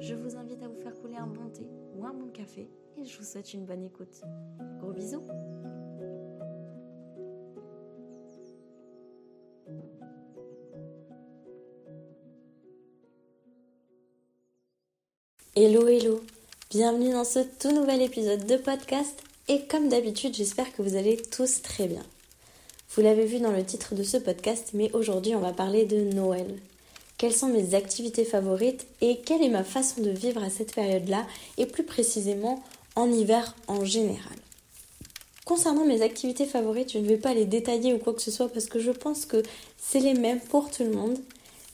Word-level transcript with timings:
je 0.00 0.14
vous 0.14 0.36
invite 0.36 0.62
à 0.62 0.68
vous 0.68 0.80
faire 0.80 0.94
couler 1.00 1.16
un 1.16 1.26
bon 1.26 1.48
thé 1.50 1.66
ou 1.96 2.04
un 2.04 2.12
bon 2.12 2.28
café 2.28 2.68
et 2.96 3.04
je 3.04 3.18
vous 3.18 3.24
souhaite 3.24 3.52
une 3.54 3.64
bonne 3.64 3.84
écoute. 3.84 4.22
Gros 4.78 4.92
bisous 4.92 5.22
Hello 15.56 15.86
hello 15.86 16.20
Bienvenue 16.70 17.12
dans 17.12 17.24
ce 17.24 17.38
tout 17.60 17.70
nouvel 17.70 18.02
épisode 18.02 18.44
de 18.46 18.56
podcast 18.56 19.22
et 19.46 19.66
comme 19.66 19.88
d'habitude 19.88 20.34
j'espère 20.34 20.72
que 20.72 20.82
vous 20.82 20.96
allez 20.96 21.16
tous 21.16 21.62
très 21.62 21.86
bien. 21.86 22.02
Vous 22.90 23.02
l'avez 23.02 23.26
vu 23.26 23.38
dans 23.38 23.52
le 23.52 23.64
titre 23.64 23.94
de 23.94 24.02
ce 24.02 24.16
podcast 24.16 24.70
mais 24.74 24.90
aujourd'hui 24.92 25.36
on 25.36 25.40
va 25.40 25.52
parler 25.52 25.84
de 25.84 26.12
Noël. 26.12 26.60
Quelles 27.24 27.34
sont 27.34 27.48
mes 27.48 27.74
activités 27.74 28.26
favorites 28.26 28.86
et 29.00 29.16
quelle 29.16 29.42
est 29.42 29.48
ma 29.48 29.64
façon 29.64 30.02
de 30.02 30.10
vivre 30.10 30.44
à 30.44 30.50
cette 30.50 30.74
période-là 30.74 31.26
et 31.56 31.64
plus 31.64 31.82
précisément 31.82 32.62
en 32.96 33.10
hiver 33.10 33.56
en 33.66 33.82
général. 33.82 34.36
Concernant 35.46 35.86
mes 35.86 36.02
activités 36.02 36.44
favorites, 36.44 36.92
je 36.92 36.98
ne 36.98 37.08
vais 37.08 37.16
pas 37.16 37.32
les 37.32 37.46
détailler 37.46 37.94
ou 37.94 37.98
quoi 37.98 38.12
que 38.12 38.20
ce 38.20 38.30
soit 38.30 38.50
parce 38.50 38.66
que 38.66 38.78
je 38.78 38.90
pense 38.90 39.24
que 39.24 39.42
c'est 39.78 40.00
les 40.00 40.12
mêmes 40.12 40.38
pour 40.38 40.70
tout 40.70 40.84
le 40.84 40.90
monde, 40.90 41.18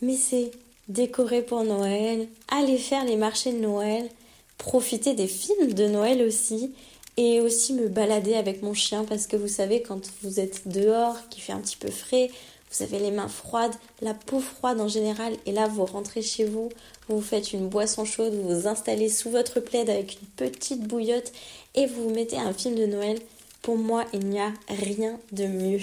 mais 0.03 0.15
c'est 0.15 0.53
décorer 0.87 1.43
pour 1.43 1.65
Noël, 1.65 2.29
aller 2.47 2.79
faire 2.79 3.05
les 3.05 3.17
marchés 3.17 3.53
de 3.53 3.59
Noël, 3.59 4.09
profiter 4.57 5.15
des 5.15 5.27
films 5.27 5.73
de 5.73 5.89
Noël 5.89 6.23
aussi 6.23 6.71
et 7.17 7.41
aussi 7.41 7.73
me 7.73 7.89
balader 7.89 8.35
avec 8.35 8.63
mon 8.63 8.73
chien 8.73 9.03
parce 9.03 9.27
que 9.27 9.37
vous 9.37 9.49
savez 9.49 9.83
quand 9.83 10.13
vous 10.23 10.39
êtes 10.39 10.69
dehors, 10.69 11.17
qu'il 11.29 11.43
fait 11.43 11.53
un 11.53 11.61
petit 11.61 11.77
peu 11.77 11.91
frais, 11.91 12.31
vous 12.71 12.83
avez 12.85 12.99
les 12.99 13.11
mains 13.11 13.29
froides, 13.29 13.75
la 14.01 14.15
peau 14.15 14.41
froide 14.41 14.81
en 14.81 14.89
général 14.89 15.35
et 15.47 15.53
là 15.53 15.67
vous 15.67 15.85
rentrez 15.85 16.23
chez 16.23 16.45
vous, 16.45 16.69
vous 17.09 17.21
faites 17.21 17.53
une 17.53 17.69
boisson 17.69 18.05
chaude, 18.05 18.35
vous 18.35 18.61
vous 18.61 18.69
installez 18.69 19.09
sous 19.09 19.31
votre 19.31 19.61
plaid 19.61 19.91
avec 19.91 20.19
une 20.21 20.29
petite 20.29 20.87
bouillotte 20.87 21.33
et 21.75 21.87
vous 21.87 22.05
vous 22.05 22.15
mettez 22.15 22.39
un 22.39 22.53
film 22.53 22.75
de 22.77 22.87
Noël. 22.87 23.19
Pour 23.63 23.77
moi, 23.77 24.05
il 24.15 24.21
n'y 24.21 24.41
a 24.41 24.53
rien 24.69 25.19
de 25.33 25.47
mieux. 25.47 25.81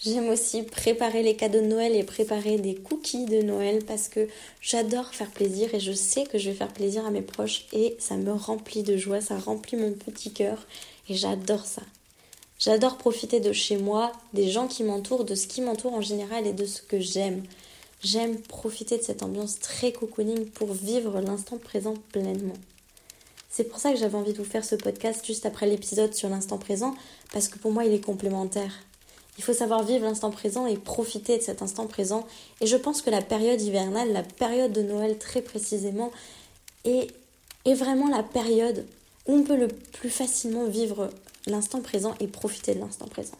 J'aime 0.00 0.28
aussi 0.28 0.62
préparer 0.62 1.22
les 1.22 1.36
cadeaux 1.36 1.60
de 1.60 1.66
Noël 1.66 1.94
et 1.94 2.02
préparer 2.02 2.58
des 2.58 2.74
cookies 2.74 3.26
de 3.26 3.42
Noël 3.42 3.84
parce 3.86 4.08
que 4.08 4.28
j'adore 4.60 5.14
faire 5.14 5.30
plaisir 5.30 5.72
et 5.74 5.80
je 5.80 5.92
sais 5.92 6.24
que 6.24 6.36
je 6.36 6.50
vais 6.50 6.56
faire 6.56 6.72
plaisir 6.72 7.06
à 7.06 7.10
mes 7.10 7.22
proches 7.22 7.66
et 7.72 7.96
ça 7.98 8.16
me 8.16 8.32
remplit 8.32 8.82
de 8.82 8.96
joie, 8.96 9.20
ça 9.20 9.38
remplit 9.38 9.76
mon 9.76 9.92
petit 9.92 10.32
cœur 10.32 10.66
et 11.08 11.14
j'adore 11.14 11.64
ça. 11.64 11.82
J'adore 12.64 12.96
profiter 12.96 13.40
de 13.40 13.52
chez 13.52 13.76
moi, 13.76 14.10
des 14.32 14.48
gens 14.48 14.68
qui 14.68 14.84
m'entourent, 14.84 15.24
de 15.24 15.34
ce 15.34 15.46
qui 15.46 15.60
m'entoure 15.60 15.92
en 15.92 16.00
général 16.00 16.46
et 16.46 16.54
de 16.54 16.64
ce 16.64 16.80
que 16.80 16.98
j'aime. 16.98 17.42
J'aime 18.02 18.38
profiter 18.38 18.96
de 18.96 19.02
cette 19.02 19.22
ambiance 19.22 19.58
très 19.58 19.92
cocooning 19.92 20.46
pour 20.46 20.72
vivre 20.72 21.20
l'instant 21.20 21.58
présent 21.58 21.92
pleinement. 22.10 22.54
C'est 23.50 23.64
pour 23.64 23.78
ça 23.80 23.92
que 23.92 23.98
j'avais 23.98 24.16
envie 24.16 24.32
de 24.32 24.38
vous 24.38 24.44
faire 24.44 24.64
ce 24.64 24.76
podcast 24.76 25.26
juste 25.26 25.44
après 25.44 25.66
l'épisode 25.66 26.14
sur 26.14 26.30
l'instant 26.30 26.56
présent, 26.56 26.94
parce 27.34 27.48
que 27.48 27.58
pour 27.58 27.70
moi 27.70 27.84
il 27.84 27.92
est 27.92 28.00
complémentaire. 28.00 28.72
Il 29.36 29.44
faut 29.44 29.52
savoir 29.52 29.82
vivre 29.82 30.06
l'instant 30.06 30.30
présent 30.30 30.66
et 30.66 30.78
profiter 30.78 31.36
de 31.36 31.42
cet 31.42 31.60
instant 31.60 31.86
présent. 31.86 32.26
Et 32.62 32.66
je 32.66 32.78
pense 32.78 33.02
que 33.02 33.10
la 33.10 33.20
période 33.20 33.60
hivernale, 33.60 34.10
la 34.10 34.22
période 34.22 34.72
de 34.72 34.80
Noël 34.80 35.18
très 35.18 35.42
précisément, 35.42 36.10
est, 36.86 37.08
est 37.66 37.74
vraiment 37.74 38.08
la 38.08 38.22
période 38.22 38.86
où 39.26 39.34
on 39.34 39.42
peut 39.42 39.56
le 39.56 39.68
plus 39.68 40.08
facilement 40.08 40.64
vivre 40.64 41.10
l'instant 41.46 41.80
présent 41.80 42.14
et 42.20 42.26
profiter 42.26 42.74
de 42.74 42.80
l'instant 42.80 43.06
présent. 43.06 43.38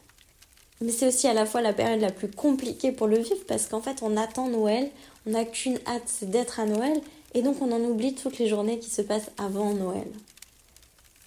Mais 0.80 0.90
c'est 0.90 1.08
aussi 1.08 1.28
à 1.28 1.34
la 1.34 1.46
fois 1.46 1.62
la 1.62 1.72
période 1.72 2.00
la 2.00 2.10
plus 2.10 2.30
compliquée 2.30 2.92
pour 2.92 3.06
le 3.06 3.18
vivre 3.18 3.44
parce 3.46 3.66
qu'en 3.66 3.80
fait 3.80 4.02
on 4.02 4.16
attend 4.16 4.48
Noël, 4.48 4.90
on 5.26 5.30
n'a 5.30 5.44
qu'une 5.44 5.78
hâte, 5.86 6.24
d'être 6.24 6.60
à 6.60 6.66
Noël 6.66 7.00
et 7.34 7.42
donc 7.42 7.62
on 7.62 7.72
en 7.72 7.80
oublie 7.80 8.14
toutes 8.14 8.38
les 8.38 8.48
journées 8.48 8.78
qui 8.78 8.90
se 8.90 9.02
passent 9.02 9.30
avant 9.38 9.72
Noël. 9.72 10.08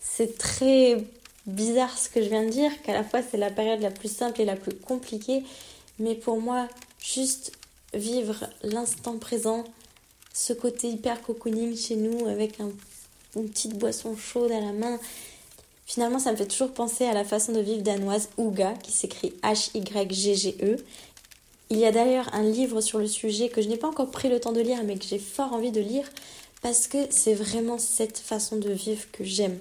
C'est 0.01 0.37
très 0.37 1.03
bizarre 1.45 1.97
ce 1.97 2.09
que 2.09 2.21
je 2.21 2.29
viens 2.29 2.43
de 2.43 2.49
dire, 2.49 2.71
qu'à 2.83 2.93
la 2.93 3.03
fois 3.03 3.21
c'est 3.21 3.37
la 3.37 3.49
période 3.49 3.81
la 3.81 3.91
plus 3.91 4.13
simple 4.13 4.41
et 4.41 4.45
la 4.45 4.55
plus 4.55 4.73
compliquée, 4.73 5.43
mais 5.99 6.15
pour 6.15 6.39
moi, 6.39 6.67
juste 6.99 7.53
vivre 7.93 8.47
l'instant 8.63 9.17
présent, 9.17 9.63
ce 10.33 10.53
côté 10.53 10.89
hyper 10.89 11.21
cocooning 11.21 11.75
chez 11.75 11.95
nous 11.95 12.27
avec 12.27 12.59
une 13.35 13.49
petite 13.49 13.77
boisson 13.77 14.15
chaude 14.15 14.51
à 14.51 14.59
la 14.59 14.73
main, 14.73 14.99
finalement 15.87 16.19
ça 16.19 16.31
me 16.31 16.37
fait 16.37 16.45
toujours 16.45 16.71
penser 16.71 17.05
à 17.05 17.13
la 17.13 17.23
façon 17.23 17.53
de 17.53 17.59
vivre 17.59 17.81
danoise 17.81 18.29
Uga, 18.37 18.73
qui 18.83 18.91
s'écrit 18.91 19.33
H-Y-G-G-E. 19.41 20.77
Il 21.69 21.77
y 21.77 21.85
a 21.85 21.91
d'ailleurs 21.91 22.29
un 22.33 22.43
livre 22.43 22.81
sur 22.81 22.99
le 22.99 23.07
sujet 23.07 23.49
que 23.49 23.61
je 23.61 23.67
n'ai 23.67 23.77
pas 23.77 23.87
encore 23.87 24.11
pris 24.11 24.29
le 24.29 24.39
temps 24.39 24.51
de 24.51 24.61
lire, 24.61 24.83
mais 24.83 24.97
que 24.97 25.05
j'ai 25.05 25.17
fort 25.17 25.53
envie 25.53 25.71
de 25.71 25.81
lire, 25.81 26.07
parce 26.61 26.87
que 26.87 26.97
c'est 27.09 27.33
vraiment 27.33 27.79
cette 27.79 28.19
façon 28.19 28.57
de 28.57 28.69
vivre 28.69 29.09
que 29.11 29.23
j'aime. 29.23 29.57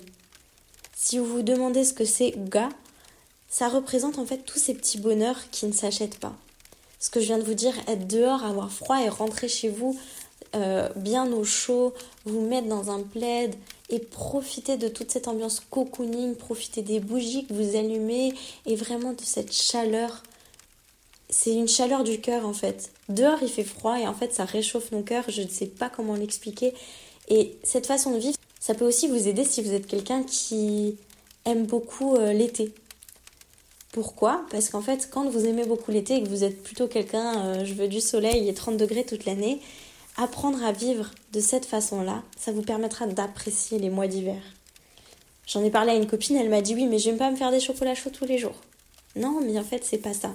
Si 0.94 1.18
vous 1.18 1.26
vous 1.26 1.42
demandez 1.42 1.84
ce 1.84 1.94
que 1.94 2.04
c'est 2.04 2.36
Ouga, 2.36 2.68
ça 3.48 3.68
représente 3.68 4.18
en 4.18 4.26
fait 4.26 4.44
tous 4.44 4.58
ces 4.58 4.74
petits 4.74 4.98
bonheurs 4.98 5.50
qui 5.50 5.66
ne 5.66 5.72
s'achètent 5.72 6.18
pas. 6.18 6.34
Ce 6.98 7.10
que 7.10 7.20
je 7.20 7.26
viens 7.26 7.38
de 7.38 7.44
vous 7.44 7.54
dire, 7.54 7.74
être 7.86 8.06
dehors, 8.06 8.44
avoir 8.44 8.72
froid 8.72 9.00
et 9.00 9.08
rentrer 9.08 9.48
chez 9.48 9.68
vous 9.68 9.98
euh, 10.54 10.88
bien 10.96 11.30
au 11.32 11.44
chaud, 11.44 11.92
vous 12.24 12.40
mettre 12.40 12.68
dans 12.68 12.90
un 12.90 13.00
plaid 13.00 13.54
et 13.88 14.00
profiter 14.00 14.76
de 14.76 14.88
toute 14.88 15.10
cette 15.10 15.28
ambiance 15.28 15.60
cocooning, 15.60 16.34
profiter 16.34 16.82
des 16.82 17.00
bougies 17.00 17.46
que 17.46 17.54
vous 17.54 17.76
allumez 17.76 18.32
et 18.66 18.74
vraiment 18.74 19.12
de 19.12 19.22
cette 19.22 19.52
chaleur. 19.52 20.22
C'est 21.30 21.54
une 21.54 21.68
chaleur 21.68 22.04
du 22.04 22.20
cœur 22.20 22.46
en 22.46 22.52
fait. 22.52 22.90
Dehors 23.08 23.38
il 23.42 23.48
fait 23.48 23.64
froid 23.64 23.98
et 23.98 24.06
en 24.06 24.14
fait 24.14 24.32
ça 24.32 24.44
réchauffe 24.44 24.90
nos 24.92 25.02
cœurs, 25.02 25.24
je 25.28 25.42
ne 25.42 25.48
sais 25.48 25.66
pas 25.66 25.88
comment 25.88 26.14
l'expliquer. 26.14 26.74
Et 27.28 27.56
cette 27.62 27.86
façon 27.86 28.12
de 28.12 28.18
vivre, 28.18 28.36
ça 28.60 28.74
peut 28.74 28.86
aussi 28.86 29.08
vous 29.08 29.28
aider 29.28 29.44
si 29.44 29.62
vous 29.62 29.72
êtes 29.72 29.86
quelqu'un 29.86 30.22
qui 30.22 30.96
aime 31.44 31.66
beaucoup 31.66 32.16
euh, 32.16 32.32
l'été. 32.32 32.72
Pourquoi? 33.92 34.44
Parce 34.50 34.68
qu'en 34.68 34.82
fait, 34.82 35.08
quand 35.10 35.28
vous 35.28 35.46
aimez 35.46 35.64
beaucoup 35.64 35.90
l'été 35.90 36.16
et 36.16 36.22
que 36.22 36.28
vous 36.28 36.44
êtes 36.44 36.62
plutôt 36.62 36.86
quelqu'un, 36.86 37.46
euh, 37.46 37.64
je 37.64 37.74
veux 37.74 37.88
du 37.88 38.00
soleil 38.00 38.48
et 38.48 38.54
30 38.54 38.76
degrés 38.76 39.04
toute 39.04 39.24
l'année, 39.24 39.60
apprendre 40.16 40.64
à 40.64 40.72
vivre 40.72 41.10
de 41.32 41.40
cette 41.40 41.66
façon-là, 41.66 42.22
ça 42.38 42.52
vous 42.52 42.62
permettra 42.62 43.06
d'apprécier 43.06 43.78
les 43.78 43.90
mois 43.90 44.06
d'hiver. 44.06 44.40
J'en 45.46 45.62
ai 45.62 45.70
parlé 45.70 45.92
à 45.92 45.96
une 45.96 46.06
copine, 46.06 46.36
elle 46.36 46.50
m'a 46.50 46.62
dit 46.62 46.74
oui, 46.74 46.86
mais 46.86 46.98
j'aime 46.98 47.18
pas 47.18 47.30
me 47.30 47.36
faire 47.36 47.50
des 47.50 47.60
chocolats 47.60 47.94
chauds 47.94 48.10
tous 48.10 48.24
les 48.24 48.38
jours. 48.38 48.56
Non, 49.14 49.40
mais 49.40 49.58
en 49.58 49.64
fait, 49.64 49.84
c'est 49.84 49.98
pas 49.98 50.14
ça. 50.14 50.34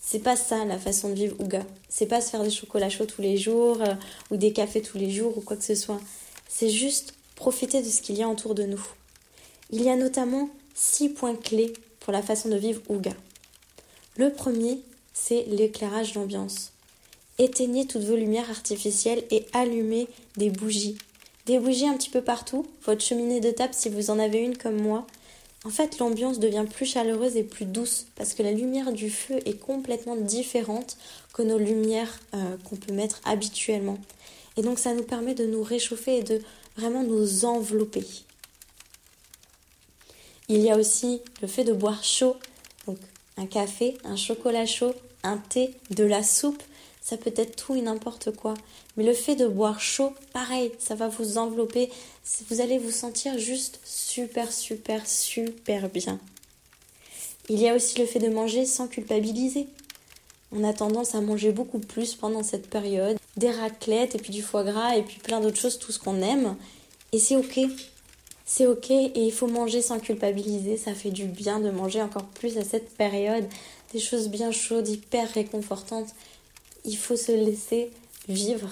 C'est 0.00 0.18
pas 0.18 0.36
ça 0.36 0.64
la 0.64 0.78
façon 0.78 1.08
de 1.10 1.14
vivre 1.14 1.40
Ouga. 1.40 1.64
C'est 1.88 2.06
pas 2.06 2.20
se 2.20 2.30
faire 2.30 2.42
des 2.42 2.50
chocolats 2.50 2.90
chauds 2.90 3.06
tous 3.06 3.22
les 3.22 3.36
jours 3.36 3.80
euh, 3.80 3.94
ou 4.30 4.36
des 4.36 4.52
cafés 4.52 4.82
tous 4.82 4.98
les 4.98 5.10
jours 5.10 5.38
ou 5.38 5.40
quoi 5.40 5.56
que 5.56 5.64
ce 5.64 5.76
soit. 5.76 6.00
C'est 6.48 6.68
juste 6.68 7.14
profiter 7.36 7.82
de 7.82 7.88
ce 7.88 8.02
qu'il 8.02 8.18
y 8.18 8.22
a 8.22 8.28
autour 8.28 8.54
de 8.54 8.64
nous. 8.64 8.84
Il 9.70 9.82
y 9.82 9.88
a 9.88 9.96
notamment 9.96 10.50
six 10.74 11.08
points 11.08 11.36
clés 11.36 11.72
pour 12.00 12.12
la 12.12 12.22
façon 12.22 12.48
de 12.48 12.56
vivre 12.56 12.82
Ouga. 12.88 13.12
Le 14.16 14.32
premier, 14.32 14.80
c'est 15.14 15.44
l'éclairage 15.44 16.12
d'ambiance. 16.12 16.72
Éteignez 17.38 17.86
toutes 17.86 18.04
vos 18.04 18.16
lumières 18.16 18.50
artificielles 18.50 19.24
et 19.30 19.46
allumez 19.52 20.08
des 20.36 20.50
bougies. 20.50 20.98
Des 21.46 21.58
bougies 21.58 21.88
un 21.88 21.96
petit 21.96 22.10
peu 22.10 22.22
partout, 22.22 22.66
votre 22.84 23.02
cheminée 23.02 23.40
de 23.40 23.50
table 23.50 23.74
si 23.74 23.88
vous 23.88 24.10
en 24.10 24.18
avez 24.18 24.38
une 24.38 24.56
comme 24.56 24.80
moi. 24.80 25.06
En 25.64 25.70
fait, 25.70 25.98
l'ambiance 25.98 26.40
devient 26.40 26.66
plus 26.68 26.86
chaleureuse 26.86 27.36
et 27.36 27.44
plus 27.44 27.64
douce 27.64 28.06
parce 28.16 28.34
que 28.34 28.42
la 28.42 28.52
lumière 28.52 28.92
du 28.92 29.10
feu 29.10 29.38
est 29.44 29.58
complètement 29.58 30.16
différente 30.16 30.96
que 31.32 31.42
nos 31.42 31.58
lumières 31.58 32.20
euh, 32.34 32.56
qu'on 32.64 32.76
peut 32.76 32.92
mettre 32.92 33.20
habituellement. 33.24 33.98
Et 34.56 34.62
donc 34.62 34.78
ça 34.78 34.94
nous 34.94 35.04
permet 35.04 35.34
de 35.34 35.46
nous 35.46 35.62
réchauffer 35.62 36.18
et 36.18 36.22
de 36.22 36.40
vraiment 36.76 37.02
nous 37.02 37.44
envelopper. 37.44 38.04
Il 40.48 40.58
y 40.58 40.70
a 40.70 40.76
aussi 40.76 41.22
le 41.40 41.48
fait 41.48 41.64
de 41.64 41.72
boire 41.72 42.04
chaud, 42.04 42.36
donc 42.86 42.98
un 43.36 43.46
café, 43.46 43.96
un 44.04 44.16
chocolat 44.16 44.66
chaud, 44.66 44.94
un 45.22 45.38
thé, 45.38 45.74
de 45.90 46.04
la 46.04 46.22
soupe, 46.22 46.62
ça 47.02 47.16
peut 47.16 47.34
être 47.36 47.56
tout 47.56 47.74
et 47.74 47.82
n'importe 47.82 48.34
quoi. 48.34 48.54
Mais 48.96 49.04
le 49.04 49.12
fait 49.12 49.34
de 49.34 49.46
boire 49.46 49.80
chaud, 49.80 50.14
pareil, 50.32 50.70
ça 50.78 50.94
va 50.94 51.08
vous 51.08 51.36
envelopper, 51.36 51.90
vous 52.48 52.60
allez 52.60 52.78
vous 52.78 52.92
sentir 52.92 53.38
juste 53.38 53.80
super, 53.84 54.52
super, 54.52 55.06
super 55.06 55.90
bien. 55.90 56.20
Il 57.48 57.60
y 57.60 57.68
a 57.68 57.74
aussi 57.74 57.98
le 57.98 58.06
fait 58.06 58.20
de 58.20 58.28
manger 58.28 58.64
sans 58.64 58.86
culpabiliser. 58.86 59.66
On 60.52 60.62
a 60.62 60.72
tendance 60.72 61.14
à 61.14 61.20
manger 61.20 61.50
beaucoup 61.50 61.80
plus 61.80 62.14
pendant 62.14 62.44
cette 62.44 62.70
période 62.70 63.18
des 63.36 63.50
raclettes 63.50 64.14
et 64.14 64.18
puis 64.18 64.32
du 64.32 64.42
foie 64.42 64.62
gras 64.62 64.96
et 64.96 65.02
puis 65.02 65.18
plein 65.18 65.40
d'autres 65.40 65.58
choses, 65.58 65.78
tout 65.78 65.90
ce 65.90 65.98
qu'on 65.98 66.22
aime. 66.22 66.56
Et 67.10 67.18
c'est 67.18 67.36
ok. 67.36 67.58
C'est 68.44 68.66
ok 68.66 68.90
et 68.90 69.12
il 69.16 69.32
faut 69.32 69.48
manger 69.48 69.82
sans 69.82 69.98
culpabiliser. 69.98 70.76
Ça 70.76 70.94
fait 70.94 71.10
du 71.10 71.24
bien 71.24 71.58
de 71.58 71.70
manger 71.70 72.00
encore 72.00 72.26
plus 72.26 72.58
à 72.58 72.64
cette 72.64 72.94
période. 72.96 73.46
Des 73.92 73.98
choses 73.98 74.28
bien 74.28 74.52
chaudes, 74.52 74.88
hyper 74.88 75.28
réconfortantes. 75.32 76.14
Il 76.84 76.96
faut 76.96 77.16
se 77.16 77.32
laisser 77.32 77.90
vivre. 78.28 78.70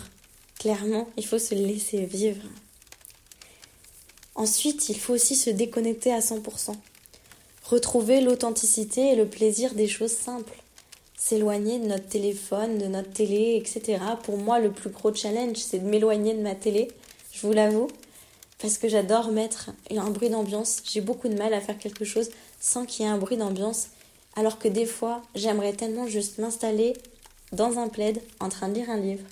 Clairement, 0.58 1.08
il 1.16 1.26
faut 1.26 1.38
se 1.38 1.54
laisser 1.54 2.04
vivre. 2.04 2.46
Ensuite, 4.34 4.88
il 4.88 4.98
faut 4.98 5.14
aussi 5.14 5.36
se 5.36 5.50
déconnecter 5.50 6.12
à 6.12 6.20
100%. 6.20 6.74
Retrouver 7.64 8.20
l'authenticité 8.20 9.12
et 9.12 9.16
le 9.16 9.26
plaisir 9.26 9.74
des 9.74 9.86
choses 9.86 10.12
simples 10.12 10.60
s'éloigner 11.20 11.78
de 11.78 11.84
notre 11.84 12.08
téléphone, 12.08 12.78
de 12.78 12.86
notre 12.86 13.10
télé, 13.10 13.56
etc. 13.56 14.02
Pour 14.22 14.38
moi, 14.38 14.58
le 14.58 14.72
plus 14.72 14.88
gros 14.88 15.14
challenge, 15.14 15.58
c'est 15.58 15.80
de 15.80 15.86
m'éloigner 15.86 16.32
de 16.32 16.40
ma 16.40 16.54
télé, 16.54 16.88
je 17.30 17.46
vous 17.46 17.52
l'avoue, 17.52 17.88
parce 18.58 18.78
que 18.78 18.88
j'adore 18.88 19.30
mettre 19.30 19.70
un 19.90 20.10
bruit 20.10 20.30
d'ambiance. 20.30 20.78
J'ai 20.82 21.02
beaucoup 21.02 21.28
de 21.28 21.36
mal 21.36 21.52
à 21.52 21.60
faire 21.60 21.76
quelque 21.76 22.06
chose 22.06 22.30
sans 22.58 22.86
qu'il 22.86 23.04
y 23.04 23.08
ait 23.08 23.12
un 23.12 23.18
bruit 23.18 23.36
d'ambiance, 23.36 23.88
alors 24.34 24.58
que 24.58 24.66
des 24.66 24.86
fois, 24.86 25.20
j'aimerais 25.34 25.74
tellement 25.74 26.06
juste 26.06 26.38
m'installer 26.38 26.94
dans 27.52 27.78
un 27.78 27.88
plaid 27.88 28.22
en 28.38 28.48
train 28.48 28.68
de 28.68 28.74
lire 28.74 28.90
un 28.90 28.98
livre. 28.98 29.26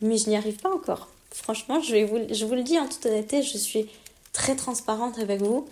Mais 0.00 0.16
je 0.16 0.28
n'y 0.28 0.36
arrive 0.36 0.56
pas 0.56 0.72
encore. 0.72 1.08
Franchement, 1.30 1.80
je, 1.80 2.04
vous, 2.04 2.48
vous 2.48 2.54
le 2.54 2.62
dis 2.62 2.78
en 2.78 2.86
toute 2.86 3.06
honnêteté, 3.06 3.42
je 3.42 3.56
suis 3.56 3.88
très 4.32 4.56
transparente 4.56 5.18
avec 5.18 5.40
vous. 5.40 5.66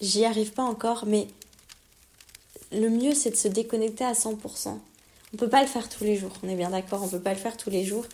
J'y 0.00 0.24
arrive 0.24 0.52
pas 0.52 0.62
encore, 0.62 1.04
mais 1.06 1.26
le 2.72 2.88
mieux 2.88 3.14
c'est 3.14 3.30
de 3.30 3.36
se 3.36 3.48
déconnecter 3.48 4.04
à 4.04 4.12
100%. 4.12 4.78
On 5.32 5.36
peut 5.36 5.48
pas 5.48 5.60
le 5.60 5.68
faire 5.68 5.88
tous 5.88 6.04
les 6.04 6.16
jours, 6.16 6.32
on 6.42 6.48
est 6.48 6.56
bien 6.56 6.70
d'accord, 6.70 7.02
on 7.02 7.08
peut 7.08 7.20
pas 7.20 7.34
le 7.34 7.38
faire 7.38 7.56
tous 7.56 7.70
les 7.70 7.84
jours, 7.84 8.04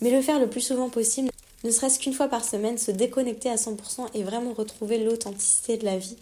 mais 0.00 0.10
le 0.10 0.20
faire 0.20 0.38
le 0.38 0.48
plus 0.48 0.60
souvent 0.60 0.90
possible, 0.90 1.30
ne 1.64 1.70
serait-ce 1.70 1.98
qu'une 1.98 2.12
fois 2.12 2.28
par 2.28 2.44
semaine, 2.44 2.76
se 2.76 2.90
déconnecter 2.90 3.48
à 3.48 3.56
100% 3.56 4.08
et 4.14 4.22
vraiment 4.22 4.52
retrouver 4.52 5.02
l'authenticité 5.02 5.78
de 5.78 5.84
la 5.84 5.96
vie. 5.96 6.16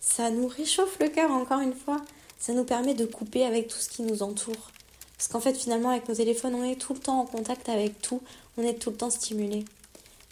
Ça 0.00 0.30
nous 0.30 0.46
réchauffe 0.46 0.98
le 1.00 1.08
cœur 1.08 1.30
encore 1.32 1.60
une 1.60 1.74
fois, 1.74 2.00
ça 2.38 2.52
nous 2.52 2.64
permet 2.64 2.94
de 2.94 3.04
couper 3.04 3.44
avec 3.44 3.68
tout 3.68 3.78
ce 3.78 3.88
qui 3.88 4.02
nous 4.02 4.22
entoure. 4.22 4.70
Parce 5.18 5.28
qu'en 5.28 5.40
fait, 5.40 5.54
finalement, 5.54 5.90
avec 5.90 6.08
nos 6.08 6.14
téléphones, 6.14 6.54
on 6.54 6.64
est 6.64 6.76
tout 6.76 6.94
le 6.94 7.00
temps 7.00 7.20
en 7.20 7.26
contact 7.26 7.68
avec 7.68 8.00
tout, 8.00 8.22
on 8.56 8.62
est 8.62 8.74
tout 8.74 8.90
le 8.90 8.96
temps 8.96 9.10
stimulé. 9.10 9.64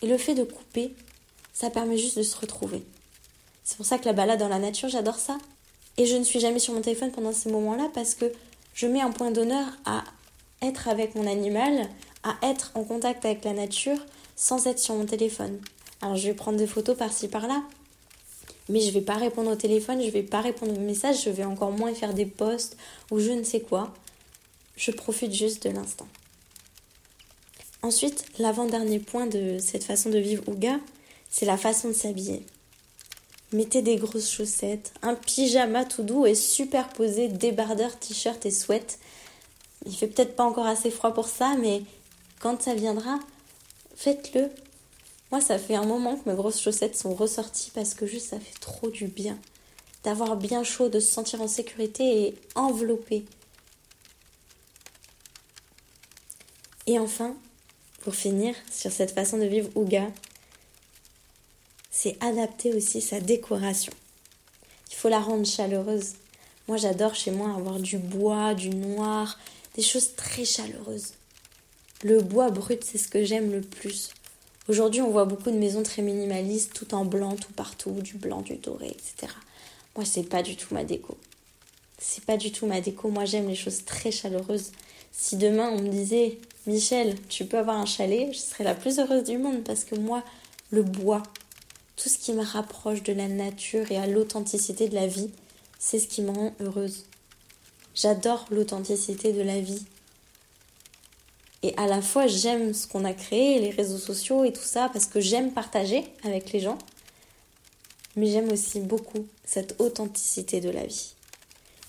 Et 0.00 0.06
le 0.06 0.16
fait 0.16 0.34
de 0.34 0.44
couper, 0.44 0.94
ça 1.52 1.70
permet 1.70 1.98
juste 1.98 2.16
de 2.16 2.22
se 2.22 2.36
retrouver. 2.38 2.82
C'est 3.64 3.76
pour 3.76 3.84
ça 3.84 3.98
que 3.98 4.04
la 4.04 4.12
balade 4.12 4.38
dans 4.38 4.48
la 4.48 4.60
nature, 4.60 4.88
j'adore 4.88 5.18
ça. 5.18 5.38
Et 5.96 6.06
je 6.06 6.16
ne 6.16 6.22
suis 6.22 6.38
jamais 6.38 6.60
sur 6.60 6.72
mon 6.72 6.82
téléphone 6.82 7.10
pendant 7.10 7.32
ces 7.32 7.50
moments-là 7.50 7.90
parce 7.94 8.14
que 8.14 8.30
je 8.74 8.86
mets 8.86 9.00
un 9.00 9.10
point 9.10 9.32
d'honneur 9.32 9.66
à 9.84 10.04
être 10.62 10.88
avec 10.88 11.14
mon 11.14 11.26
animal, 11.26 11.88
à 12.22 12.36
être 12.42 12.70
en 12.74 12.84
contact 12.84 13.24
avec 13.24 13.44
la 13.44 13.54
nature 13.54 13.98
sans 14.36 14.66
être 14.66 14.78
sur 14.78 14.94
mon 14.94 15.06
téléphone. 15.06 15.58
Alors 16.00 16.16
je 16.16 16.28
vais 16.28 16.34
prendre 16.34 16.58
des 16.58 16.66
photos 16.66 16.96
par-ci 16.96 17.26
par-là, 17.26 17.62
mais 18.68 18.80
je 18.80 18.90
vais 18.90 19.00
pas 19.00 19.14
répondre 19.14 19.50
au 19.50 19.56
téléphone, 19.56 20.02
je 20.02 20.10
vais 20.10 20.22
pas 20.22 20.42
répondre 20.42 20.76
aux 20.76 20.80
messages, 20.80 21.24
je 21.24 21.30
vais 21.30 21.44
encore 21.44 21.70
moins 21.70 21.94
faire 21.94 22.12
des 22.12 22.26
posts 22.26 22.76
ou 23.10 23.18
je 23.18 23.32
ne 23.32 23.42
sais 23.42 23.60
quoi. 23.60 23.94
Je 24.76 24.90
profite 24.90 25.32
juste 25.32 25.66
de 25.66 25.70
l'instant. 25.70 26.06
Ensuite, 27.82 28.24
l'avant-dernier 28.38 28.98
point 28.98 29.26
de 29.26 29.58
cette 29.58 29.84
façon 29.84 30.10
de 30.10 30.18
vivre 30.18 30.42
Ouga, 30.48 30.78
c'est 31.30 31.46
la 31.46 31.56
façon 31.56 31.88
de 31.88 31.94
s'habiller. 31.94 32.44
Mettez 33.52 33.80
des 33.80 33.96
grosses 33.96 34.30
chaussettes, 34.30 34.92
un 35.02 35.14
pyjama 35.14 35.84
tout 35.84 36.02
doux 36.02 36.26
et 36.26 36.34
superposé 36.34 37.28
débardeur, 37.28 37.96
t-shirt 37.98 38.44
et 38.44 38.50
sweat. 38.50 38.98
Il 39.86 39.94
fait 39.94 40.08
peut-être 40.08 40.34
pas 40.34 40.44
encore 40.44 40.66
assez 40.66 40.90
froid 40.90 41.14
pour 41.14 41.28
ça, 41.28 41.54
mais 41.60 41.82
quand 42.40 42.60
ça 42.60 42.74
viendra, 42.74 43.18
faites-le. 43.94 44.50
Moi, 45.30 45.40
ça 45.40 45.58
fait 45.58 45.74
un 45.74 45.84
moment 45.84 46.16
que 46.16 46.28
mes 46.28 46.36
grosses 46.36 46.60
chaussettes 46.60 46.96
sont 46.96 47.14
ressorties 47.14 47.70
parce 47.72 47.94
que 47.94 48.04
juste 48.06 48.30
ça 48.30 48.40
fait 48.40 48.58
trop 48.60 48.90
du 48.90 49.06
bien. 49.06 49.38
D'avoir 50.04 50.36
bien 50.36 50.64
chaud, 50.64 50.88
de 50.88 51.00
se 51.00 51.10
sentir 51.10 51.40
en 51.40 51.48
sécurité 51.48 52.22
et 52.22 52.34
enveloppé. 52.56 53.24
Et 56.86 56.98
enfin, 56.98 57.36
pour 58.02 58.14
finir 58.14 58.54
sur 58.70 58.92
cette 58.92 59.10
façon 59.10 59.38
de 59.38 59.46
vivre 59.46 59.68
Ouga, 59.74 60.06
c'est 61.90 62.16
adapter 62.22 62.72
aussi 62.72 63.00
sa 63.00 63.20
décoration. 63.20 63.92
Il 64.90 64.94
faut 64.94 65.08
la 65.08 65.20
rendre 65.20 65.46
chaleureuse. 65.46 66.14
Moi, 66.68 66.76
j'adore 66.76 67.14
chez 67.14 67.30
moi 67.30 67.54
avoir 67.54 67.80
du 67.80 67.98
bois, 67.98 68.54
du 68.54 68.70
noir, 68.70 69.38
des 69.74 69.82
choses 69.82 70.14
très 70.14 70.44
chaleureuses. 70.44 71.14
Le 72.02 72.20
bois 72.20 72.50
brut, 72.50 72.84
c'est 72.84 72.98
ce 72.98 73.08
que 73.08 73.24
j'aime 73.24 73.50
le 73.50 73.60
plus. 73.60 74.10
Aujourd'hui, 74.68 75.00
on 75.00 75.10
voit 75.10 75.24
beaucoup 75.24 75.50
de 75.50 75.56
maisons 75.56 75.82
très 75.82 76.02
minimalistes, 76.02 76.72
tout 76.74 76.94
en 76.94 77.04
blanc, 77.04 77.36
tout 77.36 77.52
partout, 77.52 77.92
du 77.92 78.14
blanc, 78.14 78.42
du 78.42 78.56
doré, 78.56 78.88
etc. 78.88 79.32
Moi, 79.96 80.04
c'est 80.04 80.24
pas 80.24 80.42
du 80.42 80.56
tout 80.56 80.74
ma 80.74 80.84
déco. 80.84 81.16
C'est 81.98 82.24
pas 82.24 82.36
du 82.36 82.52
tout 82.52 82.66
ma 82.66 82.80
déco. 82.80 83.08
Moi, 83.08 83.24
j'aime 83.24 83.48
les 83.48 83.54
choses 83.54 83.84
très 83.84 84.10
chaleureuses. 84.10 84.72
Si 85.12 85.36
demain 85.36 85.70
on 85.70 85.80
me 85.80 85.88
disait, 85.88 86.38
Michel, 86.66 87.16
tu 87.28 87.44
peux 87.44 87.58
avoir 87.58 87.78
un 87.78 87.86
chalet, 87.86 88.32
je 88.32 88.38
serais 88.38 88.64
la 88.64 88.74
plus 88.74 88.98
heureuse 88.98 89.24
du 89.24 89.38
monde 89.38 89.62
parce 89.62 89.84
que 89.84 89.94
moi, 89.94 90.24
le 90.70 90.82
bois, 90.82 91.22
tout 91.96 92.08
ce 92.08 92.18
qui 92.18 92.32
me 92.32 92.42
rapproche 92.42 93.02
de 93.02 93.12
la 93.12 93.28
nature 93.28 93.90
et 93.92 93.96
à 93.96 94.06
l'authenticité 94.06 94.88
de 94.88 94.94
la 94.94 95.06
vie, 95.06 95.30
c'est 95.78 96.00
ce 96.00 96.08
qui 96.08 96.22
me 96.22 96.30
rend 96.30 96.54
heureuse. 96.60 97.04
J'adore 97.94 98.46
l'authenticité 98.50 99.32
de 99.32 99.42
la 99.42 99.60
vie. 99.60 99.84
Et 101.62 101.72
à 101.76 101.86
la 101.86 102.02
fois, 102.02 102.26
j'aime 102.26 102.74
ce 102.74 102.86
qu'on 102.86 103.04
a 103.04 103.14
créé, 103.14 103.58
les 103.60 103.70
réseaux 103.70 103.98
sociaux 103.98 104.44
et 104.44 104.52
tout 104.52 104.62
ça, 104.62 104.90
parce 104.92 105.06
que 105.06 105.20
j'aime 105.20 105.52
partager 105.52 106.04
avec 106.24 106.52
les 106.52 106.60
gens. 106.60 106.78
Mais 108.16 108.26
j'aime 108.26 108.50
aussi 108.50 108.80
beaucoup 108.80 109.26
cette 109.44 109.80
authenticité 109.80 110.60
de 110.60 110.70
la 110.70 110.84
vie. 110.84 111.14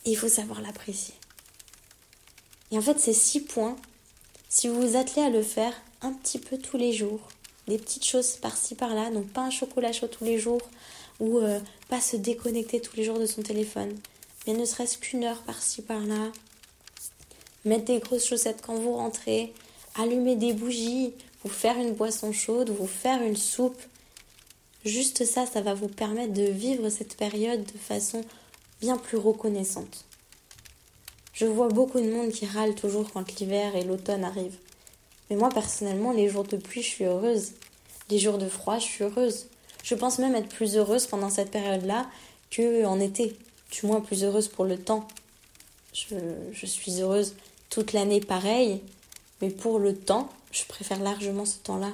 Il 0.05 0.15
faut 0.15 0.29
savoir 0.29 0.61
l'apprécier. 0.61 1.15
Et 2.71 2.77
en 2.77 2.81
fait, 2.81 2.99
ces 2.99 3.13
six 3.13 3.41
points, 3.41 3.75
si 4.59 4.67
vous 4.67 4.81
vous 4.81 4.97
attelez 4.97 5.21
à 5.21 5.29
le 5.29 5.43
faire 5.43 5.71
un 6.01 6.11
petit 6.11 6.39
peu 6.39 6.57
tous 6.57 6.77
les 6.77 6.91
jours, 6.91 7.19
des 7.67 7.77
petites 7.77 8.05
choses 8.05 8.37
par-ci 8.37 8.73
par-là, 8.73 9.11
donc 9.11 9.27
pas 9.27 9.43
un 9.43 9.51
chocolat 9.51 9.93
chaud 9.93 10.07
tous 10.07 10.23
les 10.23 10.39
jours 10.39 10.63
ou 11.19 11.37
euh, 11.37 11.59
pas 11.89 12.01
se 12.01 12.15
déconnecter 12.15 12.81
tous 12.81 12.95
les 12.95 13.03
jours 13.03 13.19
de 13.19 13.27
son 13.27 13.43
téléphone, 13.43 13.95
mais 14.47 14.53
ne 14.53 14.65
serait-ce 14.65 14.97
qu'une 14.97 15.25
heure 15.25 15.43
par-ci 15.43 15.83
par-là. 15.83 16.31
Mettre 17.65 17.85
des 17.85 17.99
grosses 17.99 18.25
chaussettes 18.25 18.63
quand 18.65 18.73
vous 18.73 18.93
rentrez, 18.93 19.53
allumer 19.93 20.35
des 20.35 20.53
bougies, 20.53 21.13
vous 21.43 21.51
faire 21.51 21.77
une 21.77 21.93
boisson 21.93 22.31
chaude, 22.31 22.71
vous 22.71 22.87
faire 22.87 23.21
une 23.21 23.37
soupe. 23.37 23.79
Juste 24.83 25.23
ça, 25.25 25.45
ça 25.45 25.61
va 25.61 25.75
vous 25.75 25.87
permettre 25.87 26.33
de 26.33 26.49
vivre 26.49 26.89
cette 26.89 27.15
période 27.15 27.63
de 27.63 27.77
façon 27.77 28.23
bien 28.81 28.97
plus 28.97 29.17
reconnaissante. 29.17 30.05
Je 31.37 31.45
vois 31.45 31.67
beaucoup 31.67 31.99
de 31.99 32.09
monde 32.09 32.31
qui 32.31 32.47
râle 32.47 32.73
toujours 32.73 33.11
quand 33.13 33.39
l'hiver 33.39 33.75
et 33.75 33.83
l'automne 33.83 34.23
arrivent. 34.23 34.57
Mais 35.29 35.35
moi, 35.35 35.49
personnellement, 35.49 36.11
les 36.11 36.29
jours 36.29 36.45
de 36.45 36.57
pluie, 36.57 36.81
je 36.81 36.87
suis 36.87 37.05
heureuse. 37.05 37.51
Les 38.09 38.17
jours 38.17 38.39
de 38.39 38.49
froid, 38.49 38.79
je 38.79 38.85
suis 38.85 39.03
heureuse. 39.03 39.45
Je 39.83 39.93
pense 39.93 40.17
même 40.17 40.33
être 40.33 40.49
plus 40.49 40.77
heureuse 40.77 41.05
pendant 41.05 41.29
cette 41.29 41.51
période-là 41.51 42.07
qu'en 42.55 42.99
été. 42.99 43.37
Du 43.69 43.85
moins 43.85 44.01
plus 44.01 44.23
heureuse 44.23 44.47
pour 44.47 44.65
le 44.65 44.79
temps. 44.79 45.07
Je, 45.93 46.15
je 46.53 46.65
suis 46.65 47.01
heureuse 47.01 47.35
toute 47.69 47.93
l'année 47.93 48.19
pareil, 48.19 48.81
mais 49.39 49.51
pour 49.51 49.77
le 49.77 49.95
temps, 49.95 50.29
je 50.51 50.65
préfère 50.65 50.99
largement 50.99 51.45
ce 51.45 51.59
temps-là. 51.59 51.93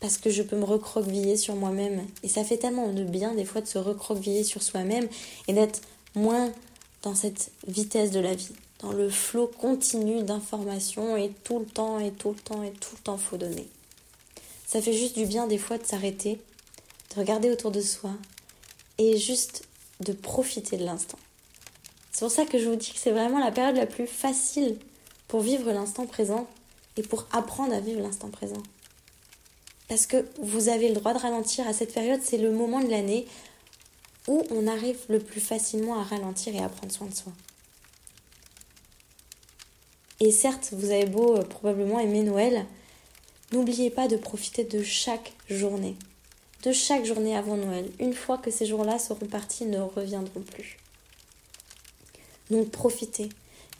Parce 0.00 0.16
que 0.16 0.30
je 0.30 0.42
peux 0.42 0.56
me 0.56 0.64
recroqueviller 0.64 1.36
sur 1.36 1.54
moi-même. 1.54 2.02
Et 2.22 2.28
ça 2.28 2.44
fait 2.44 2.56
tellement 2.56 2.88
de 2.88 3.04
bien 3.04 3.34
des 3.34 3.44
fois 3.44 3.60
de 3.60 3.66
se 3.66 3.76
recroqueviller 3.76 4.42
sur 4.42 4.62
soi-même 4.62 5.06
et 5.48 5.52
d'être 5.52 5.82
moins 6.14 6.50
dans 7.04 7.14
cette 7.14 7.52
vitesse 7.68 8.10
de 8.10 8.20
la 8.20 8.34
vie 8.34 8.54
dans 8.80 8.92
le 8.92 9.08
flot 9.08 9.46
continu 9.46 10.22
d'informations 10.22 11.16
et 11.16 11.30
tout 11.44 11.58
le 11.58 11.66
temps 11.66 11.98
et 12.00 12.10
tout 12.10 12.30
le 12.30 12.36
temps 12.36 12.62
et 12.62 12.70
tout 12.72 12.96
le 12.96 13.02
temps 13.02 13.18
faut 13.18 13.36
donner. 13.36 13.68
Ça 14.66 14.82
fait 14.82 14.92
juste 14.92 15.16
du 15.16 15.26
bien 15.26 15.46
des 15.46 15.58
fois 15.58 15.78
de 15.78 15.84
s'arrêter, 15.84 16.40
de 17.14 17.20
regarder 17.20 17.50
autour 17.50 17.70
de 17.70 17.80
soi 17.80 18.10
et 18.98 19.16
juste 19.16 19.64
de 20.00 20.12
profiter 20.12 20.76
de 20.76 20.84
l'instant. 20.84 21.18
C'est 22.10 22.24
pour 22.24 22.30
ça 22.30 22.46
que 22.46 22.58
je 22.58 22.68
vous 22.68 22.76
dis 22.76 22.92
que 22.92 22.98
c'est 22.98 23.10
vraiment 23.10 23.38
la 23.38 23.52
période 23.52 23.76
la 23.76 23.86
plus 23.86 24.06
facile 24.06 24.78
pour 25.28 25.40
vivre 25.40 25.70
l'instant 25.72 26.06
présent 26.06 26.46
et 26.96 27.02
pour 27.02 27.26
apprendre 27.32 27.74
à 27.74 27.80
vivre 27.80 28.00
l'instant 28.00 28.28
présent. 28.28 28.62
Parce 29.88 30.06
que 30.06 30.24
vous 30.40 30.68
avez 30.68 30.88
le 30.88 30.94
droit 30.94 31.12
de 31.12 31.18
ralentir 31.18 31.66
à 31.66 31.72
cette 31.72 31.92
période, 31.92 32.20
c'est 32.22 32.38
le 32.38 32.50
moment 32.50 32.80
de 32.80 32.88
l'année 32.88 33.26
où 34.28 34.42
on 34.50 34.66
arrive 34.66 34.98
le 35.08 35.18
plus 35.18 35.40
facilement 35.40 36.00
à 36.00 36.04
ralentir 36.04 36.54
et 36.54 36.62
à 36.62 36.68
prendre 36.68 36.92
soin 36.92 37.06
de 37.06 37.14
soi. 37.14 37.32
Et 40.20 40.30
certes, 40.30 40.70
vous 40.72 40.90
avez 40.90 41.06
beau 41.06 41.36
euh, 41.36 41.42
probablement 41.42 41.98
aimer 42.00 42.22
Noël, 42.22 42.64
n'oubliez 43.52 43.90
pas 43.90 44.08
de 44.08 44.16
profiter 44.16 44.64
de 44.64 44.82
chaque 44.82 45.32
journée. 45.50 45.96
De 46.62 46.72
chaque 46.72 47.04
journée 47.04 47.36
avant 47.36 47.56
Noël. 47.56 47.90
Une 47.98 48.14
fois 48.14 48.38
que 48.38 48.50
ces 48.50 48.64
jours-là 48.64 48.98
seront 48.98 49.26
partis, 49.26 49.64
ils 49.64 49.70
ne 49.70 49.80
reviendront 49.80 50.40
plus. 50.40 50.78
Donc 52.50 52.70
profitez. 52.70 53.28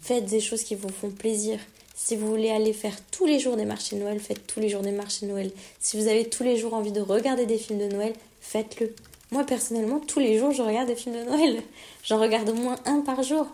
Faites 0.00 0.26
des 0.26 0.40
choses 0.40 0.64
qui 0.64 0.74
vous 0.74 0.90
font 0.90 1.10
plaisir. 1.10 1.58
Si 1.94 2.16
vous 2.16 2.26
voulez 2.26 2.50
aller 2.50 2.72
faire 2.72 2.96
tous 3.10 3.24
les 3.24 3.38
jours 3.38 3.56
des 3.56 3.64
marchés 3.64 3.96
de 3.96 4.02
Noël, 4.02 4.20
faites 4.20 4.46
tous 4.46 4.60
les 4.60 4.68
jours 4.68 4.82
des 4.82 4.90
marchés 4.90 5.26
de 5.26 5.30
Noël. 5.30 5.50
Si 5.80 5.96
vous 5.96 6.08
avez 6.08 6.28
tous 6.28 6.42
les 6.42 6.58
jours 6.58 6.74
envie 6.74 6.92
de 6.92 7.00
regarder 7.00 7.46
des 7.46 7.56
films 7.56 7.78
de 7.78 7.86
Noël, 7.86 8.12
faites-le. 8.40 8.94
Moi 9.35 9.43
personnellement, 9.43 9.99
tous 9.99 10.21
les 10.21 10.38
jours, 10.38 10.53
je 10.53 10.62
regarde 10.62 10.87
des 10.87 10.95
films 10.95 11.17
de 11.17 11.25
Noël. 11.25 11.61
J'en 12.05 12.21
regarde 12.21 12.49
au 12.50 12.55
moins 12.55 12.76
un 12.85 13.00
par 13.00 13.21
jour. 13.25 13.49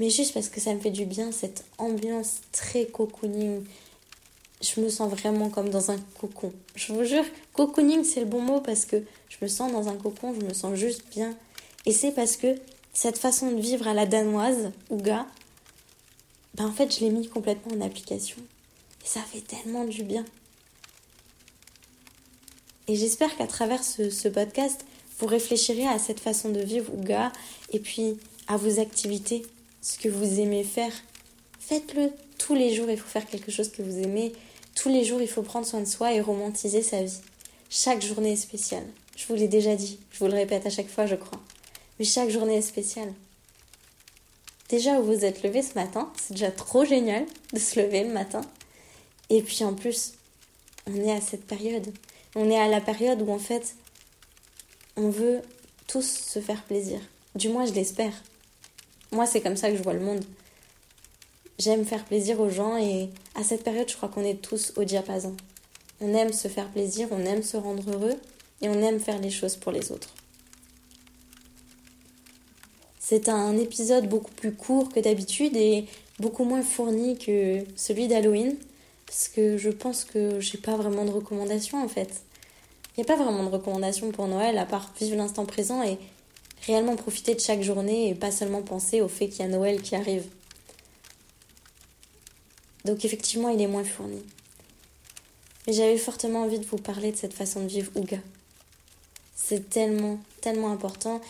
Mais 0.00 0.08
juste 0.08 0.32
parce 0.32 0.48
que 0.48 0.58
ça 0.58 0.72
me 0.72 0.80
fait 0.80 0.90
du 0.90 1.04
bien, 1.04 1.32
cette 1.32 1.66
ambiance 1.76 2.40
très 2.50 2.86
cocooning. 2.86 3.62
Je 4.62 4.80
me 4.80 4.88
sens 4.88 5.10
vraiment 5.10 5.50
comme 5.50 5.68
dans 5.68 5.90
un 5.90 5.98
cocon. 6.18 6.50
Je 6.76 6.94
vous 6.94 7.04
jure, 7.04 7.26
cocooning, 7.52 8.04
c'est 8.04 8.20
le 8.20 8.26
bon 8.26 8.40
mot 8.40 8.62
parce 8.62 8.86
que 8.86 9.04
je 9.28 9.36
me 9.42 9.48
sens 9.48 9.70
dans 9.70 9.86
un 9.90 9.96
cocon, 9.96 10.32
je 10.32 10.46
me 10.46 10.54
sens 10.54 10.76
juste 10.76 11.02
bien. 11.10 11.36
Et 11.84 11.92
c'est 11.92 12.12
parce 12.12 12.38
que 12.38 12.58
cette 12.94 13.18
façon 13.18 13.50
de 13.52 13.60
vivre 13.60 13.86
à 13.86 13.92
la 13.92 14.06
danoise, 14.06 14.70
Ouga, 14.88 15.26
ben 16.54 16.64
en 16.64 16.72
fait, 16.72 16.90
je 16.90 17.00
l'ai 17.00 17.10
mis 17.10 17.28
complètement 17.28 17.76
en 17.76 17.82
application. 17.82 18.38
Et 19.04 19.06
ça 19.06 19.20
fait 19.20 19.42
tellement 19.42 19.84
du 19.84 20.04
bien. 20.04 20.24
Et 22.88 22.96
j'espère 22.96 23.36
qu'à 23.36 23.46
travers 23.46 23.84
ce, 23.84 24.08
ce, 24.08 24.28
podcast, 24.28 24.86
vous 25.22 25.28
réfléchirez 25.28 25.86
à 25.86 26.00
cette 26.00 26.18
façon 26.18 26.48
de 26.48 26.58
vivre 26.58 26.92
Ouga 26.92 27.30
et 27.72 27.78
puis 27.78 28.18
à 28.48 28.56
vos 28.56 28.80
activités, 28.80 29.42
ce 29.80 29.96
que 29.96 30.08
vous 30.08 30.40
aimez 30.40 30.64
faire. 30.64 30.92
Faites-le 31.60 32.10
tous 32.38 32.56
les 32.56 32.74
jours, 32.74 32.90
il 32.90 32.98
faut 32.98 33.08
faire 33.08 33.26
quelque 33.26 33.52
chose 33.52 33.70
que 33.70 33.82
vous 33.82 33.98
aimez. 33.98 34.32
Tous 34.74 34.88
les 34.88 35.04
jours, 35.04 35.22
il 35.22 35.28
faut 35.28 35.42
prendre 35.42 35.64
soin 35.64 35.78
de 35.78 35.84
soi 35.84 36.12
et 36.12 36.20
romantiser 36.20 36.82
sa 36.82 37.04
vie. 37.04 37.20
Chaque 37.70 38.02
journée 38.02 38.32
est 38.32 38.36
spéciale. 38.36 38.82
Je 39.16 39.24
vous 39.28 39.34
l'ai 39.34 39.46
déjà 39.46 39.76
dit, 39.76 40.00
je 40.10 40.18
vous 40.18 40.26
le 40.26 40.34
répète 40.34 40.66
à 40.66 40.70
chaque 40.70 40.90
fois, 40.90 41.06
je 41.06 41.14
crois. 41.14 41.40
Mais 42.00 42.04
chaque 42.04 42.30
journée 42.30 42.56
est 42.56 42.62
spéciale. 42.62 43.14
Déjà, 44.70 44.98
vous 44.98 45.14
vous 45.14 45.24
êtes 45.24 45.44
levé 45.44 45.62
ce 45.62 45.74
matin, 45.74 46.10
c'est 46.20 46.32
déjà 46.32 46.50
trop 46.50 46.84
génial 46.84 47.26
de 47.52 47.60
se 47.60 47.78
lever 47.78 48.02
le 48.02 48.12
matin. 48.12 48.40
Et 49.30 49.40
puis 49.40 49.62
en 49.62 49.74
plus, 49.74 50.14
on 50.88 50.96
est 50.96 51.12
à 51.12 51.20
cette 51.20 51.46
période. 51.46 51.94
On 52.34 52.50
est 52.50 52.58
à 52.58 52.66
la 52.66 52.80
période 52.80 53.22
où 53.22 53.30
en 53.30 53.38
fait, 53.38 53.76
on 54.96 55.10
veut 55.10 55.40
tous 55.86 56.06
se 56.06 56.40
faire 56.40 56.62
plaisir. 56.62 57.00
Du 57.34 57.48
moins, 57.48 57.66
je 57.66 57.72
l'espère. 57.72 58.12
Moi, 59.10 59.26
c'est 59.26 59.40
comme 59.40 59.56
ça 59.56 59.70
que 59.70 59.76
je 59.76 59.82
vois 59.82 59.94
le 59.94 60.00
monde. 60.00 60.24
J'aime 61.58 61.84
faire 61.84 62.04
plaisir 62.04 62.40
aux 62.40 62.50
gens 62.50 62.76
et 62.76 63.10
à 63.34 63.42
cette 63.42 63.62
période, 63.62 63.88
je 63.88 63.96
crois 63.96 64.08
qu'on 64.08 64.24
est 64.24 64.40
tous 64.40 64.72
au 64.76 64.84
diapason. 64.84 65.36
On 66.00 66.14
aime 66.14 66.32
se 66.32 66.48
faire 66.48 66.68
plaisir, 66.68 67.08
on 67.10 67.24
aime 67.24 67.42
se 67.42 67.56
rendre 67.56 67.88
heureux 67.90 68.16
et 68.60 68.68
on 68.68 68.82
aime 68.82 69.00
faire 69.00 69.20
les 69.20 69.30
choses 69.30 69.56
pour 69.56 69.70
les 69.70 69.92
autres. 69.92 70.14
C'est 72.98 73.28
un 73.28 73.56
épisode 73.58 74.08
beaucoup 74.08 74.32
plus 74.32 74.52
court 74.52 74.88
que 74.88 75.00
d'habitude 75.00 75.56
et 75.56 75.86
beaucoup 76.18 76.44
moins 76.44 76.62
fourni 76.62 77.18
que 77.18 77.64
celui 77.76 78.08
d'Halloween 78.08 78.56
parce 79.06 79.28
que 79.28 79.58
je 79.58 79.68
pense 79.68 80.04
que 80.04 80.40
j'ai 80.40 80.56
pas 80.56 80.76
vraiment 80.76 81.04
de 81.04 81.10
recommandations 81.10 81.82
en 81.82 81.88
fait. 81.88 82.22
Il 82.96 83.00
n'y 83.00 83.04
a 83.04 83.16
pas 83.16 83.22
vraiment 83.22 83.44
de 83.44 83.48
recommandations 83.48 84.10
pour 84.10 84.28
Noël 84.28 84.58
à 84.58 84.66
part 84.66 84.92
vivre 85.00 85.16
l'instant 85.16 85.46
présent 85.46 85.82
et 85.82 85.98
réellement 86.66 86.96
profiter 86.96 87.34
de 87.34 87.40
chaque 87.40 87.62
journée 87.62 88.10
et 88.10 88.14
pas 88.14 88.30
seulement 88.30 88.62
penser 88.62 89.00
au 89.00 89.08
fait 89.08 89.28
qu'il 89.28 89.40
y 89.40 89.42
a 89.44 89.48
Noël 89.48 89.80
qui 89.80 89.96
arrive. 89.96 90.26
Donc 92.84 93.04
effectivement, 93.04 93.48
il 93.48 93.60
est 93.60 93.66
moins 93.66 93.84
fourni. 93.84 94.22
Mais 95.66 95.72
j'avais 95.72 95.96
fortement 95.96 96.42
envie 96.42 96.58
de 96.58 96.66
vous 96.66 96.76
parler 96.76 97.12
de 97.12 97.16
cette 97.16 97.34
façon 97.34 97.62
de 97.62 97.68
vivre 97.68 97.90
Ouga. 97.94 98.18
C'est 99.34 99.70
tellement, 99.70 100.18
tellement 100.40 100.72
important 100.72 101.20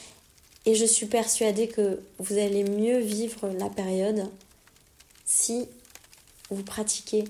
et 0.65 0.75
je 0.75 0.85
suis 0.85 1.07
persuadée 1.07 1.69
que 1.69 2.01
vous 2.19 2.39
allez 2.39 2.65
mieux 2.65 2.99
vivre 2.99 3.49
la 3.49 3.69
période 3.69 4.29
si 5.25 5.69
vous 6.51 6.63
pratiquez 6.63 7.25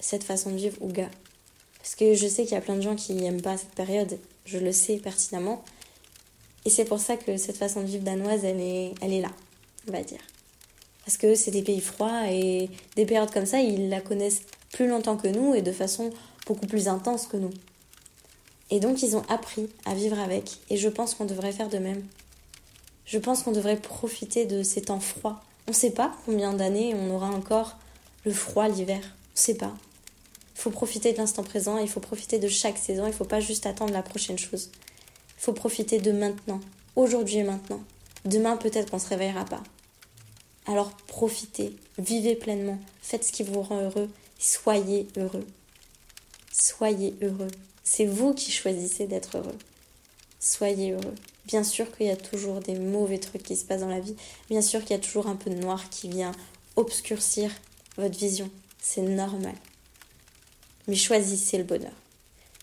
cette 0.00 0.24
façon 0.24 0.50
de 0.50 0.56
vivre 0.56 0.76
Ouga. 0.80 1.08
Parce 1.88 1.96
que 1.96 2.12
je 2.12 2.28
sais 2.28 2.42
qu'il 2.42 2.52
y 2.52 2.56
a 2.58 2.60
plein 2.60 2.76
de 2.76 2.82
gens 2.82 2.96
qui 2.96 3.14
n'aiment 3.14 3.40
pas 3.40 3.56
cette 3.56 3.70
période, 3.70 4.18
je 4.44 4.58
le 4.58 4.72
sais 4.72 4.98
pertinemment. 4.98 5.64
Et 6.66 6.70
c'est 6.70 6.84
pour 6.84 7.00
ça 7.00 7.16
que 7.16 7.38
cette 7.38 7.56
façon 7.56 7.80
de 7.80 7.86
vivre 7.86 8.04
danoise, 8.04 8.44
elle 8.44 8.60
est, 8.60 8.92
elle 9.00 9.14
est 9.14 9.22
là, 9.22 9.30
on 9.88 9.92
va 9.92 10.02
dire. 10.02 10.20
Parce 11.06 11.16
que 11.16 11.34
c'est 11.34 11.50
des 11.50 11.62
pays 11.62 11.80
froids 11.80 12.30
et 12.30 12.68
des 12.96 13.06
périodes 13.06 13.30
comme 13.30 13.46
ça, 13.46 13.60
ils 13.60 13.88
la 13.88 14.02
connaissent 14.02 14.42
plus 14.70 14.86
longtemps 14.86 15.16
que 15.16 15.28
nous 15.28 15.54
et 15.54 15.62
de 15.62 15.72
façon 15.72 16.10
beaucoup 16.46 16.66
plus 16.66 16.88
intense 16.88 17.26
que 17.26 17.38
nous. 17.38 17.54
Et 18.70 18.80
donc 18.80 19.02
ils 19.02 19.16
ont 19.16 19.24
appris 19.30 19.70
à 19.86 19.94
vivre 19.94 20.18
avec. 20.18 20.58
Et 20.68 20.76
je 20.76 20.90
pense 20.90 21.14
qu'on 21.14 21.24
devrait 21.24 21.52
faire 21.52 21.70
de 21.70 21.78
même 21.78 22.04
je 23.06 23.16
pense 23.16 23.42
qu'on 23.42 23.52
devrait 23.52 23.80
profiter 23.80 24.44
de 24.44 24.62
ces 24.62 24.82
temps 24.82 25.00
froids. 25.00 25.40
On 25.66 25.70
ne 25.70 25.76
sait 25.76 25.92
pas 25.92 26.12
combien 26.26 26.52
d'années 26.52 26.94
on 26.94 27.10
aura 27.14 27.30
encore 27.30 27.78
le 28.26 28.32
froid 28.32 28.68
l'hiver. 28.68 29.00
On 29.00 29.32
ne 29.34 29.40
sait 29.40 29.54
pas. 29.54 29.72
Il 30.58 30.60
faut 30.60 30.70
profiter 30.70 31.12
de 31.12 31.18
l'instant 31.18 31.44
présent, 31.44 31.78
il 31.78 31.88
faut 31.88 32.00
profiter 32.00 32.40
de 32.40 32.48
chaque 32.48 32.78
saison, 32.78 33.04
il 33.04 33.10
ne 33.10 33.14
faut 33.14 33.24
pas 33.24 33.38
juste 33.38 33.64
attendre 33.64 33.92
la 33.92 34.02
prochaine 34.02 34.38
chose. 34.38 34.70
Il 35.38 35.42
faut 35.42 35.52
profiter 35.52 36.00
de 36.00 36.10
maintenant, 36.10 36.58
aujourd'hui 36.96 37.36
et 37.36 37.44
maintenant. 37.44 37.80
Demain, 38.24 38.56
peut-être 38.56 38.90
qu'on 38.90 38.96
ne 38.96 39.02
se 39.02 39.08
réveillera 39.08 39.44
pas. 39.44 39.62
Alors 40.66 40.90
profitez, 41.06 41.76
vivez 41.96 42.34
pleinement, 42.34 42.76
faites 43.02 43.22
ce 43.22 43.30
qui 43.30 43.44
vous 43.44 43.62
rend 43.62 43.82
heureux, 43.82 44.10
soyez 44.40 45.06
heureux. 45.16 45.46
Soyez 46.50 47.14
heureux. 47.22 47.52
C'est 47.84 48.06
vous 48.06 48.34
qui 48.34 48.50
choisissez 48.50 49.06
d'être 49.06 49.38
heureux. 49.38 49.58
Soyez 50.40 50.90
heureux. 50.90 51.14
Bien 51.46 51.62
sûr 51.62 51.96
qu'il 51.96 52.06
y 52.08 52.10
a 52.10 52.16
toujours 52.16 52.58
des 52.58 52.74
mauvais 52.74 53.18
trucs 53.18 53.44
qui 53.44 53.54
se 53.54 53.64
passent 53.64 53.82
dans 53.82 53.86
la 53.86 54.00
vie. 54.00 54.16
Bien 54.50 54.60
sûr 54.60 54.80
qu'il 54.80 54.90
y 54.90 54.98
a 54.98 55.02
toujours 55.02 55.28
un 55.28 55.36
peu 55.36 55.50
de 55.50 55.54
noir 55.54 55.88
qui 55.88 56.08
vient 56.08 56.32
obscurcir 56.74 57.52
votre 57.96 58.18
vision. 58.18 58.50
C'est 58.82 59.02
normal. 59.02 59.54
Mais 60.88 60.96
choisissez 60.96 61.58
le 61.58 61.64
bonheur. 61.64 61.92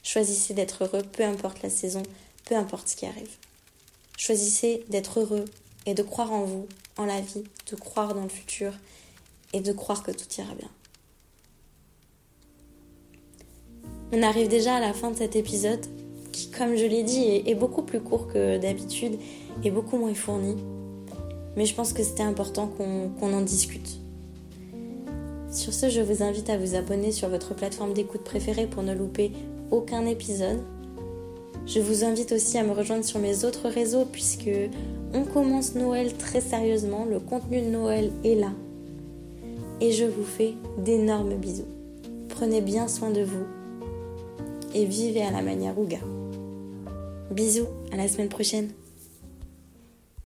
Choisissez 0.04 0.54
d'être 0.54 0.84
heureux, 0.84 1.04
peu 1.04 1.24
importe 1.24 1.62
la 1.62 1.70
saison, 1.70 2.04
peu 2.46 2.56
importe 2.56 2.90
ce 2.90 2.96
qui 2.96 3.06
arrive. 3.06 3.38
Choisissez 4.18 4.84
d'être 4.90 5.20
heureux 5.20 5.46
et 5.86 5.94
de 5.94 6.04
croire 6.04 6.32
en 6.32 6.44
vous, 6.44 6.68
en 6.98 7.06
la 7.06 7.22
vie, 7.22 7.44
de 7.72 7.76
croire 7.76 8.14
dans 8.16 8.24
le 8.24 8.30
futur 8.30 8.74
et 9.54 9.62
de 9.62 9.72
croire 9.72 10.04
que 10.04 10.12
tout 10.12 10.28
ira 10.38 10.54
bien. 10.56 10.70
On 14.12 14.22
arrive 14.24 14.48
déjà 14.48 14.76
à 14.76 14.80
la 14.80 14.94
fin 14.94 15.12
de 15.12 15.18
cet 15.18 15.36
épisode 15.36 15.86
qui, 16.32 16.50
comme 16.50 16.76
je 16.76 16.86
l'ai 16.86 17.04
dit, 17.04 17.24
est, 17.46 17.56
beaucoup 17.56 17.82
plus 17.82 18.02
court 18.02 18.28
que 18.28 18.58
d'habitude 18.58 19.18
et 19.64 19.72
beaucoup 19.72 19.98
moins 19.98 20.14
fourni. 20.14 20.56
Mais 21.56 21.66
je 21.66 21.74
pense 21.74 21.94
que 21.94 22.04
c'était 22.04 22.24
important 22.24 22.68
qu'on 22.68 23.34
en 23.34 23.42
discute. 23.42 24.05
Sur 25.56 25.74
ce, 25.74 25.88
je 25.88 26.02
vous 26.02 26.22
invite 26.22 26.50
à 26.50 26.58
vous 26.58 26.76
abonner 26.76 27.14
sur 27.14 27.30
votre 27.30 27.56
plateforme 27.56 27.94
d'écoute 27.94 28.26
préférée 28.26 28.68
pour 28.68 28.84
ne 28.84 28.94
louper 28.94 29.32
aucun 29.72 30.06
épisode. 30.06 30.60
Je 31.66 31.80
vous 31.80 32.04
invite 32.04 32.34
aussi 32.34 32.58
à 32.58 32.64
me 32.64 32.74
rejoindre 32.74 33.06
sur 33.06 33.22
mes 33.22 33.46
autres 33.46 33.70
réseaux 33.70 34.04
puisque 34.04 34.50
on 35.14 35.24
commence 35.24 35.74
Noël 35.74 36.14
très 36.18 36.42
sérieusement, 36.42 37.06
le 37.06 37.22
contenu 37.22 37.62
de 37.62 37.68
Noël 37.68 38.12
est 38.26 38.36
là. 38.36 38.52
Et 39.80 39.94
je 39.94 40.04
vous 40.04 40.26
fais 40.26 40.56
d'énormes 40.78 41.36
bisous. 41.36 41.68
Prenez 42.28 42.60
bien 42.60 42.90
soin 42.90 43.12
de 43.12 43.24
vous 43.24 43.46
et 44.74 44.84
vivez 44.84 45.22
à 45.22 45.32
la 45.32 45.42
manière 45.42 45.80
Ouga. 45.80 46.00
Bisous, 47.32 47.70
à 47.94 47.96
la 47.96 48.10
semaine 48.10 48.30
prochaine. 48.30 48.72